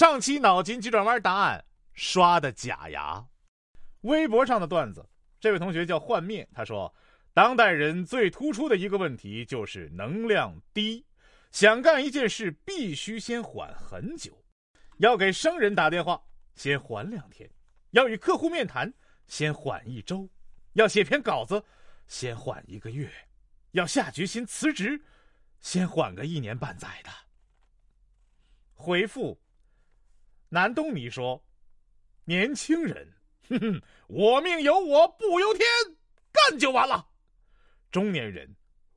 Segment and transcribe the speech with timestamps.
[0.00, 1.62] 上期脑筋急转弯答案
[1.92, 3.22] 刷的假牙。
[4.00, 5.06] 微博上的段子，
[5.38, 6.94] 这位同学叫幻灭，他说，
[7.34, 11.04] 当代人最突出的一个问题就是能量低，
[11.50, 14.42] 想干一件事必须先缓很久，
[14.96, 16.18] 要给生人打电话
[16.54, 17.50] 先缓两天，
[17.90, 18.90] 要与客户面谈
[19.26, 20.26] 先缓一周，
[20.72, 21.62] 要写篇稿子
[22.06, 23.12] 先缓一个月，
[23.72, 24.98] 要下决心辞职
[25.60, 27.10] 先缓个一年半载的。
[28.72, 29.38] 回复。
[30.52, 31.44] 南东尼说
[32.26, 33.14] ：“年轻人，
[33.48, 35.64] 哼哼，我命由我不由天，
[36.32, 37.08] 干就完了。”
[37.92, 38.56] 中年人，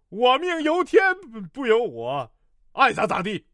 [0.09, 1.15] 我命由天
[1.53, 2.35] 不由我，
[2.73, 3.45] 爱咋咋地。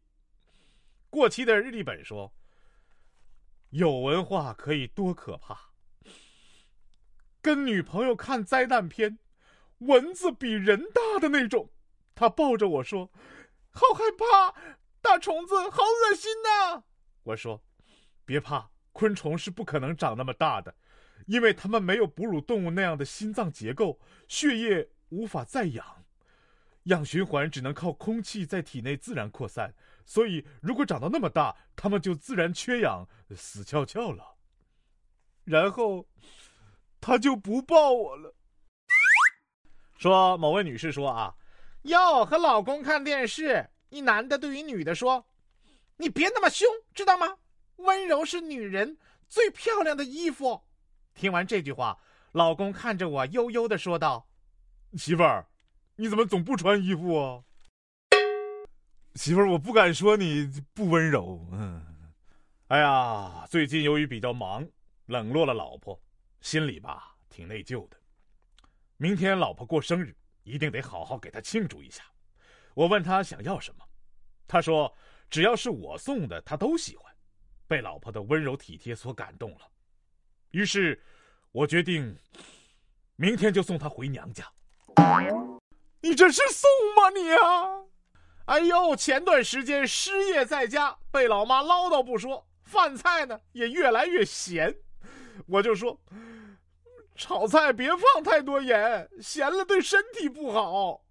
[1.10, 2.32] 过期的日历本说
[3.70, 5.72] ：“有文化可以多可怕。”
[7.42, 9.18] 跟女朋友看灾难片，
[9.78, 11.70] 蚊子比人大的那种，
[12.14, 13.10] 他抱着我说
[13.72, 14.54] ：“好害怕，
[15.02, 16.84] 大虫子好恶心呐！”
[17.24, 17.62] 我说。
[18.30, 20.72] 别怕，昆虫是不可能长那么大的，
[21.26, 26.04] 因为它们没有哺乳动物那样的心脏结构，血液无法再氧，
[26.84, 29.74] 氧循环只能靠空气在体内自然扩散。
[30.06, 33.04] 所以，如果长到那么大，它们就自然缺氧，
[33.34, 34.36] 死翘翘了。
[35.42, 36.06] 然后，
[37.00, 38.32] 他就不抱我了。
[39.98, 41.34] 说某位女士说啊，
[41.82, 45.26] 要和老公看电视，一男的对于女的说
[45.98, 47.38] ：“你别那么凶，知道吗？”
[47.82, 50.62] 温柔是女人最漂亮的衣服。
[51.14, 51.98] 听完这句话，
[52.32, 54.28] 老公看着我，悠悠的说道
[54.96, 55.46] ：“媳妇儿，
[55.96, 57.42] 你怎么总不穿衣服啊？”
[59.16, 61.46] 媳妇儿，我不敢说你不温柔。
[61.52, 61.84] 嗯，
[62.68, 64.66] 哎呀，最近由于比较忙，
[65.06, 66.00] 冷落了老婆，
[66.40, 67.96] 心里吧挺内疚的。
[68.96, 70.14] 明天老婆过生日，
[70.44, 72.04] 一定得好好给她庆祝一下。
[72.74, 73.84] 我问她想要什么，
[74.46, 74.96] 她说
[75.28, 77.09] 只要是我送的，她都喜欢。
[77.70, 79.60] 被老婆的温柔体贴所感动了，
[80.50, 81.00] 于是，
[81.52, 82.18] 我决定
[83.14, 84.44] 明天就送她回娘家。
[86.00, 87.84] 你这是送吗你啊？
[88.46, 94.74] 哎呦，前段时间失业在家，被老妈唠叨不说，饭菜呢也越来越咸，
[95.46, 95.96] 我就说，
[97.14, 101.04] 炒菜别放太多盐，咸了对身体不好。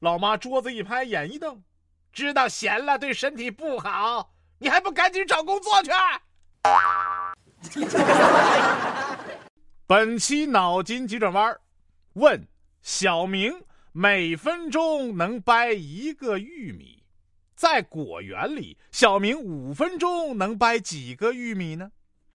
[0.00, 1.64] 老妈桌子一拍，眼一瞪，
[2.12, 4.34] 知道咸了对身体不好。
[4.62, 5.90] 你还不赶紧找工作去！
[9.88, 11.58] 本期脑筋急转弯
[12.12, 12.46] 问：
[12.80, 17.02] 小明每分钟能掰一个玉米，
[17.56, 21.90] 在果园里，小明五分钟能掰几个玉米呢？